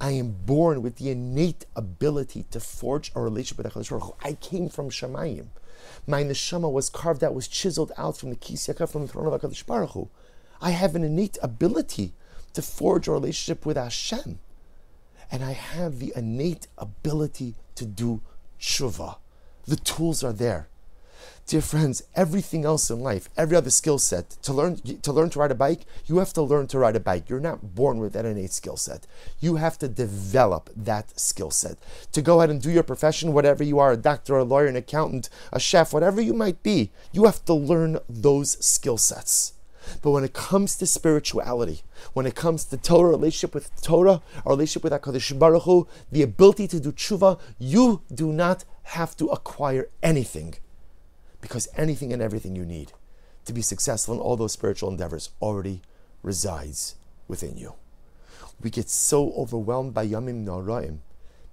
I 0.00 0.12
am 0.12 0.30
born 0.30 0.82
with 0.82 0.96
the 0.96 1.10
innate 1.10 1.66
ability 1.74 2.44
to 2.50 2.60
forge 2.60 3.10
a 3.14 3.20
relationship 3.20 3.58
with 3.58 3.74
HaKadosh 3.74 3.90
Baruch. 3.90 4.16
I 4.24 4.34
came 4.34 4.68
from 4.68 4.88
Shemayim. 4.88 5.48
My 6.06 6.22
neshama 6.22 6.70
was 6.70 6.88
carved 6.88 7.22
out, 7.22 7.34
was 7.34 7.48
chiseled 7.48 7.92
out 7.96 8.16
from 8.16 8.30
the 8.30 8.36
Kis 8.36 8.66
from 8.66 9.02
the 9.02 9.08
throne 9.08 9.32
of 9.32 9.40
HaKadosh 9.40 9.66
Baruch 9.66 9.90
Hu. 9.90 10.08
I 10.60 10.70
have 10.70 10.94
an 10.94 11.04
innate 11.04 11.38
ability 11.42 12.12
to 12.54 12.62
forge 12.62 13.08
a 13.08 13.12
relationship 13.12 13.66
with 13.66 13.76
Hashem. 13.76 14.38
And 15.30 15.44
I 15.44 15.52
have 15.52 15.98
the 15.98 16.12
innate 16.16 16.68
ability 16.78 17.54
to 17.74 17.84
do 17.84 18.22
tshuva. 18.60 19.16
The 19.66 19.76
tools 19.76 20.22
are 20.22 20.32
there. 20.32 20.68
Dear 21.48 21.60
friends, 21.60 22.02
everything 22.16 22.64
else 22.64 22.90
in 22.90 22.98
life, 22.98 23.30
every 23.36 23.56
other 23.56 23.70
skill 23.70 24.00
set, 24.00 24.30
to 24.42 24.52
learn 24.52 24.78
to 24.78 25.12
learn 25.12 25.30
to 25.30 25.38
ride 25.38 25.52
a 25.52 25.54
bike, 25.54 25.82
you 26.06 26.18
have 26.18 26.32
to 26.32 26.42
learn 26.42 26.66
to 26.66 26.78
ride 26.80 26.96
a 26.96 27.00
bike. 27.00 27.30
You're 27.30 27.38
not 27.38 27.76
born 27.76 27.98
with 28.00 28.14
that 28.14 28.24
innate 28.24 28.50
skill 28.50 28.76
set. 28.76 29.06
You 29.38 29.54
have 29.54 29.78
to 29.78 29.86
develop 29.86 30.70
that 30.74 31.20
skill 31.20 31.52
set. 31.52 31.78
To 32.10 32.20
go 32.20 32.40
ahead 32.40 32.50
and 32.50 32.60
do 32.60 32.72
your 32.72 32.82
profession, 32.82 33.32
whatever 33.32 33.62
you 33.62 33.78
are, 33.78 33.92
a 33.92 33.96
doctor, 33.96 34.36
a 34.36 34.42
lawyer, 34.42 34.66
an 34.66 34.74
accountant, 34.74 35.28
a 35.52 35.60
chef, 35.60 35.92
whatever 35.92 36.20
you 36.20 36.34
might 36.34 36.64
be, 36.64 36.90
you 37.12 37.26
have 37.26 37.44
to 37.44 37.54
learn 37.54 38.00
those 38.08 38.58
skill 38.58 38.98
sets. 38.98 39.52
But 40.02 40.10
when 40.10 40.24
it 40.24 40.32
comes 40.32 40.74
to 40.78 40.84
spirituality, 40.84 41.82
when 42.12 42.26
it 42.26 42.34
comes 42.34 42.64
to 42.64 42.76
Torah, 42.76 43.10
relationship 43.10 43.54
with 43.54 43.70
Torah, 43.82 44.20
our 44.44 44.54
relationship 44.54 44.82
with 44.82 44.92
HaKadosh 44.94 45.38
Baruch 45.38 45.62
Hu, 45.62 45.86
the 46.10 46.22
ability 46.22 46.66
to 46.66 46.80
do 46.80 46.90
tshuva, 46.90 47.38
you 47.56 48.02
do 48.12 48.32
not 48.32 48.64
have 48.82 49.16
to 49.18 49.28
acquire 49.28 49.90
anything. 50.02 50.56
Because 51.46 51.68
anything 51.76 52.12
and 52.12 52.20
everything 52.20 52.56
you 52.56 52.64
need 52.66 52.90
to 53.44 53.52
be 53.52 53.62
successful 53.62 54.12
in 54.16 54.20
all 54.20 54.36
those 54.36 54.50
spiritual 54.50 54.90
endeavors 54.90 55.30
already 55.40 55.80
resides 56.24 56.96
within 57.28 57.56
you. 57.56 57.74
We 58.60 58.68
get 58.68 58.88
so 58.88 59.32
overwhelmed 59.34 59.94
by 59.94 60.08
Yamim 60.08 60.44
Noraim 60.44 60.98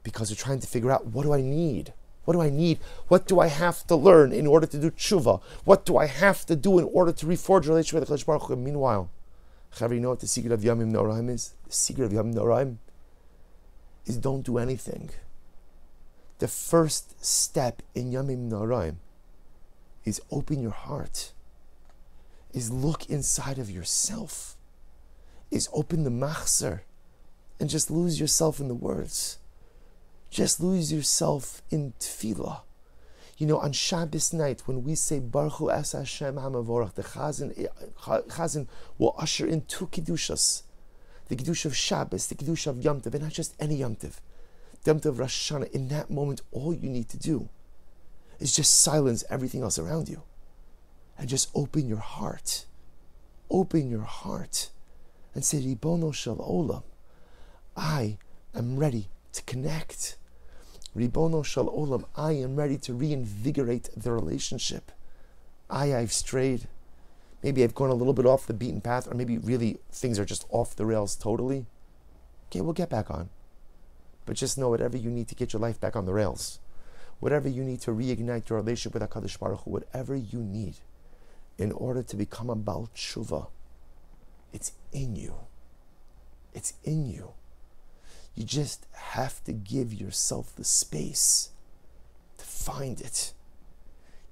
because 0.01 0.31
we're 0.31 0.35
trying 0.35 0.61
to 0.61 0.67
figure 0.67 0.89
out 0.89 1.05
what 1.05 1.21
do 1.21 1.33
I 1.35 1.41
need? 1.41 1.93
What 2.25 2.33
do 2.33 2.41
I 2.41 2.49
need? 2.49 2.79
What 3.07 3.27
do 3.27 3.39
I 3.39 3.45
have 3.49 3.85
to 3.85 3.95
learn 3.95 4.33
in 4.33 4.47
order 4.47 4.65
to 4.65 4.79
do 4.79 4.89
tshuva? 4.89 5.43
What 5.63 5.85
do 5.85 5.97
I 5.97 6.07
have 6.07 6.43
to 6.47 6.55
do 6.55 6.79
in 6.79 6.85
order 6.85 7.11
to 7.11 7.27
reforge 7.27 7.67
a 7.67 7.69
relationship 7.69 8.09
with 8.09 8.19
the 8.19 8.25
Baruch 8.25 8.47
Hu? 8.47 8.55
Meanwhile, 8.55 9.11
you 9.79 9.99
know 9.99 10.09
what 10.09 10.21
the 10.21 10.27
secret 10.27 10.53
of 10.53 10.61
Yamim 10.61 10.91
Noraim 10.91 11.29
is? 11.29 11.53
The 11.67 11.75
secret 11.75 12.05
of 12.05 12.13
Yamim 12.13 12.33
Noraim 12.33 12.77
is 14.07 14.17
don't 14.17 14.43
do 14.43 14.57
anything. 14.57 15.11
The 16.39 16.47
first 16.47 17.23
step 17.23 17.83
in 17.93 18.11
Yamim 18.11 18.49
Noraim 18.49 18.95
is 20.05 20.21
open 20.31 20.61
your 20.61 20.71
heart, 20.71 21.33
is 22.53 22.71
look 22.71 23.09
inside 23.09 23.59
of 23.59 23.69
yourself, 23.69 24.55
is 25.51 25.69
open 25.73 26.03
the 26.03 26.09
machzer 26.09 26.81
and 27.59 27.69
just 27.69 27.89
lose 27.89 28.19
yourself 28.19 28.59
in 28.59 28.67
the 28.67 28.75
words 28.75 29.37
just 30.33 30.59
lose 30.59 30.91
yourself 30.91 31.61
in 31.69 31.93
tefillah. 31.99 32.61
You 33.37 33.47
know, 33.47 33.59
on 33.59 33.71
Shabbos 33.71 34.33
night, 34.33 34.63
when 34.65 34.83
we 34.83 34.95
say 34.95 35.19
Baruch 35.19 35.53
Hu 35.53 35.71
Es 35.71 35.91
Hashem 35.91 36.35
Hamavorach, 36.35 36.95
the 36.95 37.03
Chazan, 37.03 37.53
eh, 37.57 37.67
Chazan 38.01 38.67
will 38.97 39.15
usher 39.17 39.45
in 39.45 39.61
two 39.61 39.87
Kedushas. 39.87 40.63
The 41.27 41.35
Kedusha 41.35 41.65
of 41.65 41.75
Shabbos, 41.75 42.27
the 42.27 42.35
Kedusha 42.35 42.67
of 42.67 42.83
Yom 42.83 43.01
Tov, 43.01 43.13
and 43.13 43.23
not 43.23 43.31
just 43.31 43.55
any 43.59 43.75
Yom 43.75 43.95
Tov. 43.95 44.15
Yom 44.85 44.99
Tov 44.99 45.19
Rosh 45.19 45.51
Hashanah, 45.51 45.71
in 45.71 45.87
that 45.89 46.09
moment, 46.09 46.41
all 46.51 46.73
you 46.73 46.89
need 46.89 47.09
to 47.09 47.17
do 47.17 47.49
is 48.43 48.53
just 48.53 48.81
silence 48.81 49.23
everything 49.29 49.63
else 49.63 49.79
around 49.79 50.09
you. 50.09 50.21
And 51.17 51.29
just 51.29 51.49
open 51.55 51.87
your 51.87 51.99
heart. 51.99 52.65
Open 53.49 53.89
your 53.89 54.01
heart 54.01 54.69
and 55.33 55.45
say, 55.45 55.59
Ribono 55.59 56.13
Shel 56.13 56.35
Olam, 56.35 56.83
I 57.77 58.17
am 58.53 58.77
ready 58.77 59.07
to 59.31 59.41
connect. 59.43 60.17
Ribono 60.95 61.45
Shel 61.45 61.67
Olam, 61.67 62.03
I 62.17 62.33
am 62.33 62.57
ready 62.57 62.77
to 62.79 62.93
reinvigorate 62.93 63.89
the 63.95 64.11
relationship. 64.11 64.91
I, 65.69 65.95
I've 65.95 66.11
strayed. 66.11 66.67
Maybe 67.41 67.63
I've 67.63 67.73
gone 67.73 67.91
a 67.91 67.95
little 67.95 68.13
bit 68.13 68.25
off 68.25 68.45
the 68.45 68.53
beaten 68.53 68.81
path, 68.81 69.07
or 69.09 69.13
maybe 69.13 69.37
really 69.37 69.77
things 69.89 70.19
are 70.19 70.25
just 70.25 70.45
off 70.49 70.75
the 70.75 70.85
rails 70.85 71.15
totally. 71.15 71.65
Okay, 72.47 72.59
we'll 72.59 72.73
get 72.73 72.89
back 72.89 73.09
on. 73.09 73.29
But 74.25 74.35
just 74.35 74.57
know 74.57 74.69
whatever 74.69 74.97
you 74.97 75.09
need 75.09 75.29
to 75.29 75.35
get 75.35 75.53
your 75.53 75.61
life 75.61 75.79
back 75.79 75.95
on 75.95 76.05
the 76.05 76.13
rails, 76.13 76.59
whatever 77.23 77.47
you 77.47 77.63
need 77.63 77.79
to 77.79 77.91
reignite 77.91 78.49
your 78.49 78.59
relationship 78.59 78.93
with 78.93 79.09
HaKadosh 79.09 79.39
Baruch 79.39 79.61
Hu, 79.61 79.71
whatever 79.71 80.13
you 80.13 80.39
need 80.39 80.75
in 81.57 81.71
order 81.71 82.03
to 82.03 82.17
become 82.17 82.49
a 82.49 82.55
Baal 82.55 82.89
Tshuva, 82.93 83.47
it's 84.51 84.73
in 84.91 85.15
you. 85.15 85.33
It's 86.53 86.73
in 86.83 87.05
you. 87.05 87.31
You 88.35 88.43
just 88.43 88.87
have 88.91 89.41
to 89.45 89.53
give 89.53 89.93
yourself 89.93 90.53
the 90.53 90.65
space 90.65 91.51
to 92.39 92.43
find 92.43 92.99
it. 92.99 93.31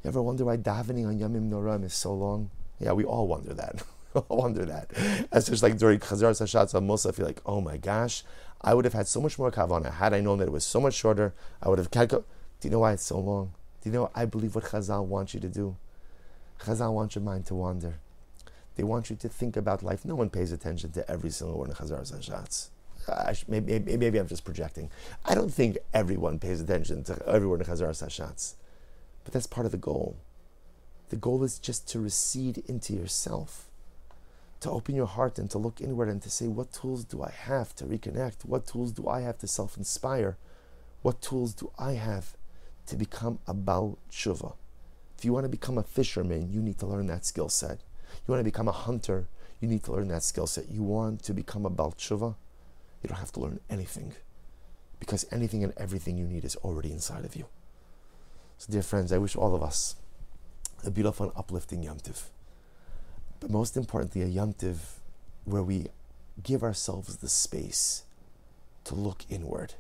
You 0.04 0.10
ever 0.10 0.22
wonder 0.22 0.44
why 0.44 0.58
davening 0.58 1.08
on 1.08 1.18
Yamim 1.18 1.50
Noraim 1.50 1.86
is 1.86 1.94
so 1.94 2.14
long? 2.14 2.52
Yeah, 2.78 2.92
we 2.92 3.06
all 3.06 3.26
wonder 3.26 3.54
that. 3.54 3.84
all 4.16 4.38
wonder 4.38 4.66
that. 4.66 4.92
Especially 5.32 5.70
like 5.70 5.80
during 5.80 6.00
Chazaras 6.00 6.42
Hashatz 6.42 6.76
on 6.76 6.90
Musaf, 6.90 7.12
I 7.12 7.12
feel 7.14 7.26
like, 7.26 7.42
oh 7.46 7.62
my 7.62 7.78
gosh, 7.78 8.26
I 8.60 8.74
would 8.74 8.84
have 8.84 8.94
had 8.94 9.08
so 9.08 9.22
much 9.22 9.40
more 9.40 9.50
kavana 9.50 9.94
had 9.94 10.14
I 10.14 10.20
known 10.20 10.40
that 10.40 10.50
it 10.50 10.52
was 10.52 10.66
so 10.66 10.82
much 10.82 10.96
shorter. 10.96 11.34
I 11.64 11.70
would 11.70 11.80
have 11.80 11.90
calculated. 11.90 12.28
Do 12.62 12.68
you 12.68 12.72
know 12.72 12.80
why 12.80 12.94
it's 12.94 13.06
so 13.06 13.20
long? 13.20 13.54
Do 13.82 13.90
you 13.90 13.94
know? 13.94 14.10
I 14.16 14.26
believe 14.26 14.56
what 14.56 14.66
Chazal 14.66 15.04
wants 15.06 15.34
you 15.34 15.40
to 15.42 15.50
do. 15.50 15.76
Chazal 16.62 16.94
wants 16.94 17.16
your 17.16 17.24
mind 17.24 17.46
to 17.48 17.56
wander. 17.56 17.96
They 18.76 18.84
want 18.84 19.10
you 19.10 19.18
to 19.18 19.28
think 19.28 19.58
about 19.58 19.84
life. 19.84 20.06
No 20.06 20.16
one 20.16 20.30
pays 20.30 20.54
attention 20.54 20.92
to 20.94 21.12
every 21.12 21.32
single 21.32 21.58
word 21.58 21.70
in 21.70 21.76
Chazaras 21.76 22.14
Hashatz 22.16 22.70
maybe, 23.48 23.74
maybe, 23.80 23.98
maybe, 23.98 24.18
I'm 24.18 24.28
just 24.28 24.46
projecting. 24.46 24.90
I 25.26 25.36
don't 25.36 25.54
think 25.54 25.78
everyone 25.94 26.40
pays 26.40 26.62
attention 26.62 27.04
to 27.06 27.22
every 27.28 27.48
word 27.48 27.62
in 27.62 27.68
Chazaras 27.68 28.06
Hashatz, 28.06 28.56
but 29.24 29.34
that's 29.34 29.48
part 29.48 29.66
of 29.66 29.72
the 29.72 29.78
goal. 29.78 30.18
The 31.10 31.16
goal 31.16 31.44
is 31.44 31.60
just 31.60 31.88
to 31.90 32.00
recede 32.00 32.64
into 32.68 32.94
yourself, 32.94 33.70
to 34.62 34.70
open 34.70 34.96
your 34.96 35.08
heart 35.08 35.40
and 35.40 35.50
to 35.52 35.58
look 35.58 35.82
inward 35.82 36.10
and 36.10 36.22
to 36.22 36.30
say, 36.30 36.48
what 36.48 36.72
tools 36.72 37.04
do 37.04 37.24
I 37.24 37.32
have 37.32 37.76
to 37.78 37.86
reconnect? 37.86 38.46
What 38.46 38.68
tools 38.68 38.92
do 38.92 39.08
I 39.08 39.22
have 39.22 39.38
to 39.40 39.48
self 39.48 39.78
inspire? 39.78 40.38
What 41.02 41.22
tools 41.22 41.54
do 41.54 41.72
I 41.78 41.94
have 41.94 42.36
to 42.92 42.98
become 42.98 43.40
a 43.48 43.54
Baal 43.54 43.98
Tshuva? 44.12 44.54
If 45.18 45.26
you 45.26 45.34
want 45.34 45.46
to 45.46 45.50
become 45.50 45.78
a 45.78 45.84
fisherman, 45.84 46.52
you 46.52 46.62
need 46.62 46.78
to 46.80 46.86
learn 46.86 47.08
that 47.08 47.26
skill 47.26 47.50
set. 47.50 47.80
You 48.28 48.32
want 48.32 48.42
to 48.42 48.44
become 48.44 48.68
a 48.68 48.74
hunter, 48.74 49.28
you 49.60 49.68
need 49.68 49.84
to 49.84 49.94
learn 49.94 50.10
that 50.10 50.24
skill 50.24 50.46
set. 50.46 50.70
You 50.70 50.84
want 50.84 51.24
to 51.24 51.34
become 51.34 51.66
a 51.66 51.70
Baal 51.70 51.94
Tshuva, 51.94 52.36
you 53.02 53.08
don't 53.08 53.18
have 53.18 53.32
to 53.34 53.40
learn 53.40 53.60
anything 53.70 54.14
because 55.00 55.26
anything 55.32 55.64
and 55.64 55.74
everything 55.78 56.18
you 56.18 56.28
need 56.28 56.44
is 56.44 56.56
already 56.58 56.92
inside 56.92 57.26
of 57.26 57.36
you. 57.36 57.46
So, 58.58 58.72
dear 58.72 58.84
friends, 58.84 59.12
I 59.12 59.18
wish 59.18 59.36
all 59.36 59.56
of 59.56 59.64
us 59.64 59.96
a 60.86 60.92
beautiful 60.92 61.28
and 61.28 61.38
uplifting 61.38 61.84
Yom 61.84 62.00
Tiv. 62.00 62.30
But 63.40 63.50
most 63.50 63.78
importantly, 63.78 64.22
a 64.22 64.28
Yom 64.28 64.54
Tiv 64.54 65.00
where 65.46 65.64
we 65.64 65.88
give 66.44 66.62
ourselves 66.62 67.18
the 67.18 67.30
space 67.30 68.04
to 68.84 68.96
look 68.96 69.24
inward. 69.30 69.76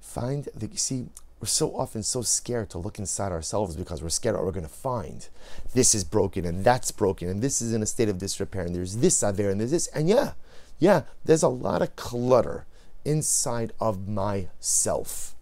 Find 0.00 0.48
the, 0.54 0.68
see, 0.76 1.06
we're 1.40 1.46
so 1.46 1.76
often 1.76 2.02
so 2.02 2.22
scared 2.22 2.70
to 2.70 2.78
look 2.78 2.98
inside 2.98 3.30
ourselves 3.30 3.76
because 3.76 4.02
we're 4.02 4.08
scared 4.08 4.36
what 4.36 4.44
we're 4.44 4.52
going 4.52 4.66
to 4.66 4.72
find. 4.72 5.28
This 5.74 5.94
is 5.94 6.02
broken 6.02 6.46
and 6.46 6.64
that's 6.64 6.90
broken 6.90 7.28
and 7.28 7.42
this 7.42 7.60
is 7.60 7.74
in 7.74 7.82
a 7.82 7.86
state 7.86 8.08
of 8.08 8.18
disrepair 8.18 8.62
and 8.62 8.74
there's 8.74 8.96
this 8.96 9.22
out 9.22 9.36
there 9.36 9.50
and 9.50 9.60
there's 9.60 9.70
this. 9.70 9.86
And 9.88 10.08
yeah, 10.08 10.32
yeah, 10.78 11.02
there's 11.24 11.42
a 11.42 11.48
lot 11.48 11.82
of 11.82 11.94
clutter 11.96 12.64
inside 13.04 13.72
of 13.80 14.08
myself. 14.08 15.34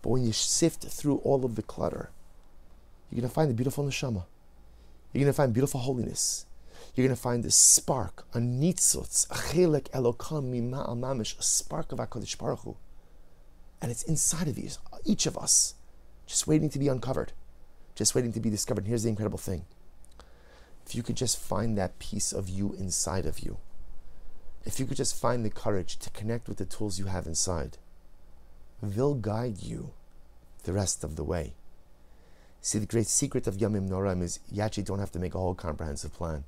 But 0.00 0.10
when 0.10 0.24
you 0.24 0.32
sift 0.32 0.84
through 0.84 1.16
all 1.18 1.44
of 1.44 1.54
the 1.54 1.62
clutter, 1.62 2.10
you're 3.10 3.20
going 3.20 3.28
to 3.28 3.34
find 3.34 3.50
the 3.50 3.54
beautiful 3.54 3.84
neshama. 3.84 4.24
You're 5.12 5.22
going 5.22 5.32
to 5.32 5.36
find 5.36 5.52
beautiful 5.52 5.80
holiness. 5.80 6.46
You're 6.94 7.06
going 7.06 7.16
to 7.16 7.22
find 7.22 7.42
this 7.42 7.56
spark, 7.56 8.26
a 8.34 8.38
nitzutz, 8.38 9.30
a 9.30 9.34
chelek 9.34 9.88
elokam 9.90 10.44
mima 10.44 10.84
mamish, 10.88 11.38
a 11.38 11.42
spark 11.42 11.92
of 11.92 11.98
HaKadosh 11.98 12.38
Baruch 12.38 12.60
Hu. 12.60 12.76
And 13.80 13.90
it's 13.90 14.02
inside 14.02 14.48
of 14.48 14.58
you, 14.58 14.70
each 15.04 15.26
of 15.26 15.38
us, 15.38 15.74
just 16.26 16.46
waiting 16.46 16.70
to 16.70 16.78
be 16.78 16.88
uncovered, 16.88 17.32
just 17.94 18.14
waiting 18.14 18.32
to 18.32 18.40
be 18.40 18.50
discovered. 18.50 18.82
And 18.82 18.88
here's 18.88 19.04
the 19.04 19.08
incredible 19.08 19.38
thing. 19.38 19.64
If 20.86 20.94
you 20.94 21.02
could 21.02 21.16
just 21.16 21.38
find 21.38 21.76
that 21.78 21.98
piece 21.98 22.32
of 22.32 22.48
you 22.48 22.74
inside 22.74 23.26
of 23.26 23.40
you, 23.40 23.58
if 24.64 24.80
you 24.80 24.86
could 24.86 24.96
just 24.96 25.18
find 25.18 25.44
the 25.44 25.50
courage 25.50 25.98
to 25.98 26.10
connect 26.10 26.48
with 26.48 26.58
the 26.58 26.64
tools 26.64 26.98
you 26.98 27.06
have 27.06 27.26
inside, 27.26 27.78
they'll 28.82 29.14
guide 29.14 29.62
you 29.62 29.92
the 30.64 30.72
rest 30.72 31.04
of 31.04 31.16
the 31.16 31.24
way. 31.24 31.54
See, 32.60 32.78
the 32.78 32.86
great 32.86 33.06
secret 33.06 33.46
of 33.46 33.58
Yamim 33.58 33.88
Noraim 33.88 34.22
is 34.22 34.40
you 34.50 34.62
actually 34.62 34.84
don't 34.84 34.98
have 34.98 35.12
to 35.12 35.18
make 35.18 35.34
a 35.34 35.38
whole 35.38 35.54
comprehensive 35.54 36.14
plan. 36.14 36.44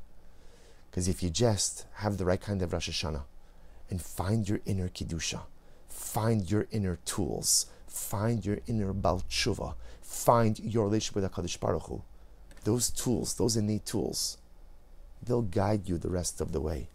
Because 0.90 1.08
if 1.08 1.22
you 1.22 1.28
just 1.28 1.84
have 1.96 2.16
the 2.16 2.24
right 2.24 2.40
kind 2.40 2.62
of 2.62 2.72
Rosh 2.72 2.88
Hashanah 2.88 3.24
and 3.90 4.00
find 4.00 4.48
your 4.48 4.60
inner 4.64 4.88
Kiddusha, 4.88 5.42
find 5.96 6.50
your 6.50 6.66
inner 6.70 6.98
tools, 7.04 7.66
find 7.86 8.44
your 8.44 8.58
inner 8.66 8.92
Baal 8.92 9.22
Tshuva, 9.28 9.74
find 10.02 10.58
your 10.60 10.84
relationship 10.84 11.16
with 11.16 11.32
HaKadosh 11.32 11.58
Baruch 11.58 11.84
Hu, 11.84 12.02
those 12.64 12.90
tools, 12.90 13.34
those 13.34 13.56
innate 13.56 13.86
tools, 13.86 14.38
they'll 15.22 15.42
guide 15.42 15.88
you 15.88 15.96
the 15.98 16.10
rest 16.10 16.40
of 16.40 16.52
the 16.52 16.60
way. 16.60 16.88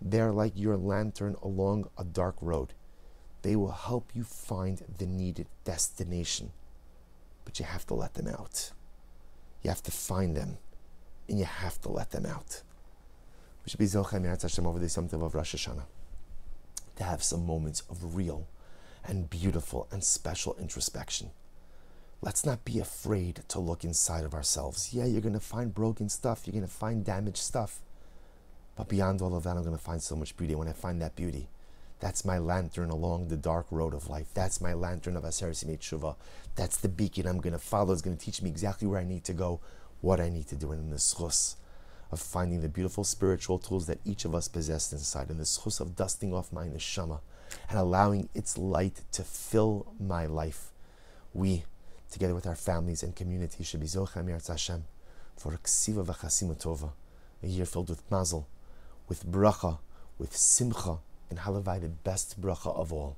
They're 0.00 0.32
like 0.32 0.52
your 0.54 0.76
lantern 0.76 1.36
along 1.42 1.88
a 1.96 2.04
dark 2.04 2.36
road. 2.40 2.74
They 3.42 3.56
will 3.56 3.72
help 3.72 4.10
you 4.14 4.24
find 4.24 4.82
the 4.98 5.06
needed 5.06 5.46
destination. 5.64 6.52
But 7.44 7.58
you 7.58 7.64
have 7.64 7.86
to 7.86 7.94
let 7.94 8.14
them 8.14 8.28
out. 8.28 8.72
You 9.62 9.70
have 9.70 9.82
to 9.84 9.90
find 9.90 10.36
them 10.36 10.58
and 11.28 11.38
you 11.38 11.44
have 11.44 11.80
to 11.82 11.88
let 11.88 12.10
them 12.10 12.26
out. 12.26 12.62
We 13.64 13.70
should 13.70 13.78
be 13.78 13.86
Zochem 13.86 14.24
Hashem 14.24 14.66
over 14.66 14.78
the 14.78 15.10
Yom 15.10 15.22
of 15.22 15.34
Rosh 15.34 15.54
Hashanah 15.54 15.84
to 16.96 17.04
have 17.04 17.22
some 17.22 17.46
moments 17.46 17.82
of 17.90 18.16
real 18.16 18.48
and 19.04 19.30
beautiful 19.30 19.86
and 19.90 20.02
special 20.02 20.56
introspection. 20.58 21.30
Let's 22.22 22.46
not 22.46 22.64
be 22.64 22.78
afraid 22.78 23.42
to 23.48 23.60
look 23.60 23.84
inside 23.84 24.24
of 24.24 24.34
ourselves. 24.34 24.92
Yeah, 24.92 25.04
you're 25.04 25.20
going 25.20 25.34
to 25.34 25.40
find 25.40 25.74
broken 25.74 26.08
stuff, 26.08 26.42
you're 26.44 26.52
going 26.52 26.66
to 26.66 26.72
find 26.72 27.04
damaged 27.04 27.36
stuff. 27.38 27.80
But 28.74 28.88
beyond 28.88 29.22
all 29.22 29.34
of 29.34 29.44
that, 29.44 29.56
I'm 29.56 29.62
going 29.62 29.76
to 29.76 29.82
find 29.82 30.02
so 30.02 30.16
much 30.16 30.36
beauty. 30.36 30.54
When 30.54 30.68
I 30.68 30.72
find 30.72 31.00
that 31.00 31.16
beauty, 31.16 31.48
that's 32.00 32.24
my 32.24 32.38
lantern 32.38 32.90
along 32.90 33.28
the 33.28 33.36
dark 33.36 33.66
road 33.70 33.94
of 33.94 34.08
life. 34.08 34.28
That's 34.34 34.60
my 34.60 34.74
lantern 34.74 35.16
of 35.16 35.24
Aseret 35.24 35.78
Tshuva. 35.78 36.16
That's 36.56 36.76
the 36.76 36.88
beacon 36.88 37.26
I'm 37.26 37.40
going 37.40 37.54
to 37.54 37.58
follow. 37.58 37.92
It's 37.92 38.02
going 38.02 38.16
to 38.16 38.24
teach 38.24 38.42
me 38.42 38.50
exactly 38.50 38.86
where 38.86 39.00
I 39.00 39.04
need 39.04 39.24
to 39.24 39.32
go, 39.32 39.60
what 40.02 40.20
I 40.20 40.28
need 40.28 40.48
to 40.48 40.56
do. 40.56 40.72
In 40.72 40.90
the 40.90 40.96
schus 40.96 41.56
of 42.10 42.20
finding 42.20 42.60
the 42.60 42.68
beautiful 42.68 43.04
spiritual 43.04 43.58
tools 43.58 43.86
that 43.86 44.00
each 44.04 44.24
of 44.24 44.34
us 44.34 44.48
possess 44.48 44.92
inside, 44.92 45.30
and 45.30 45.40
the 45.40 45.44
schus 45.44 45.80
of 45.80 45.96
dusting 45.96 46.32
off 46.32 46.52
my 46.52 46.66
neshama 46.66 47.20
and 47.68 47.78
allowing 47.78 48.28
its 48.34 48.58
light 48.58 49.02
to 49.12 49.22
fill 49.22 49.92
my 49.98 50.26
life, 50.26 50.72
we, 51.32 51.64
together 52.10 52.34
with 52.34 52.46
our 52.46 52.54
families 52.54 53.02
and 53.02 53.14
communities, 53.14 53.66
should 53.66 53.80
be 53.80 53.86
Zochem 53.86 54.28
Hashem 54.46 54.84
for 55.36 55.52
a 55.54 55.58
ksiva 55.58 56.04
v'chasimutova, 56.04 56.92
a 57.42 57.46
year 57.46 57.66
filled 57.66 57.90
with 57.90 58.08
mazel, 58.10 58.48
with 59.08 59.26
bracha, 59.26 59.78
with 60.18 60.36
simcha, 60.36 60.98
and 61.28 61.40
halavai 61.40 61.80
the 61.80 61.88
best 61.88 62.40
bracha 62.40 62.74
of 62.74 62.92
all, 62.92 63.16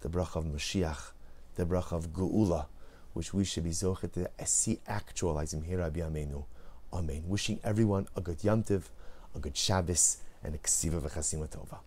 the 0.00 0.08
bracha 0.08 0.36
of 0.36 0.44
Mashiach, 0.44 1.12
the 1.54 1.64
bracha 1.64 1.92
of 1.92 2.12
Geula, 2.12 2.66
which 3.12 3.32
we 3.32 3.44
should 3.44 3.64
be 3.64 3.70
zochet 3.70 4.12
to 4.12 4.28
see 4.46 4.80
actualizing. 4.86 5.62
Here 5.62 5.78
Rabbi 5.78 6.00
Amenu. 6.00 6.44
Amen. 6.94 7.24
Wishing 7.26 7.58
everyone 7.64 8.06
a 8.16 8.20
good 8.20 8.44
Yom 8.44 8.62
a 9.34 9.38
good 9.40 9.56
Shabbos, 9.56 10.18
and 10.44 10.54
a 10.54 10.58
ksiva 10.58 11.00
v'chasimah 11.00 11.48
tova. 11.48 11.78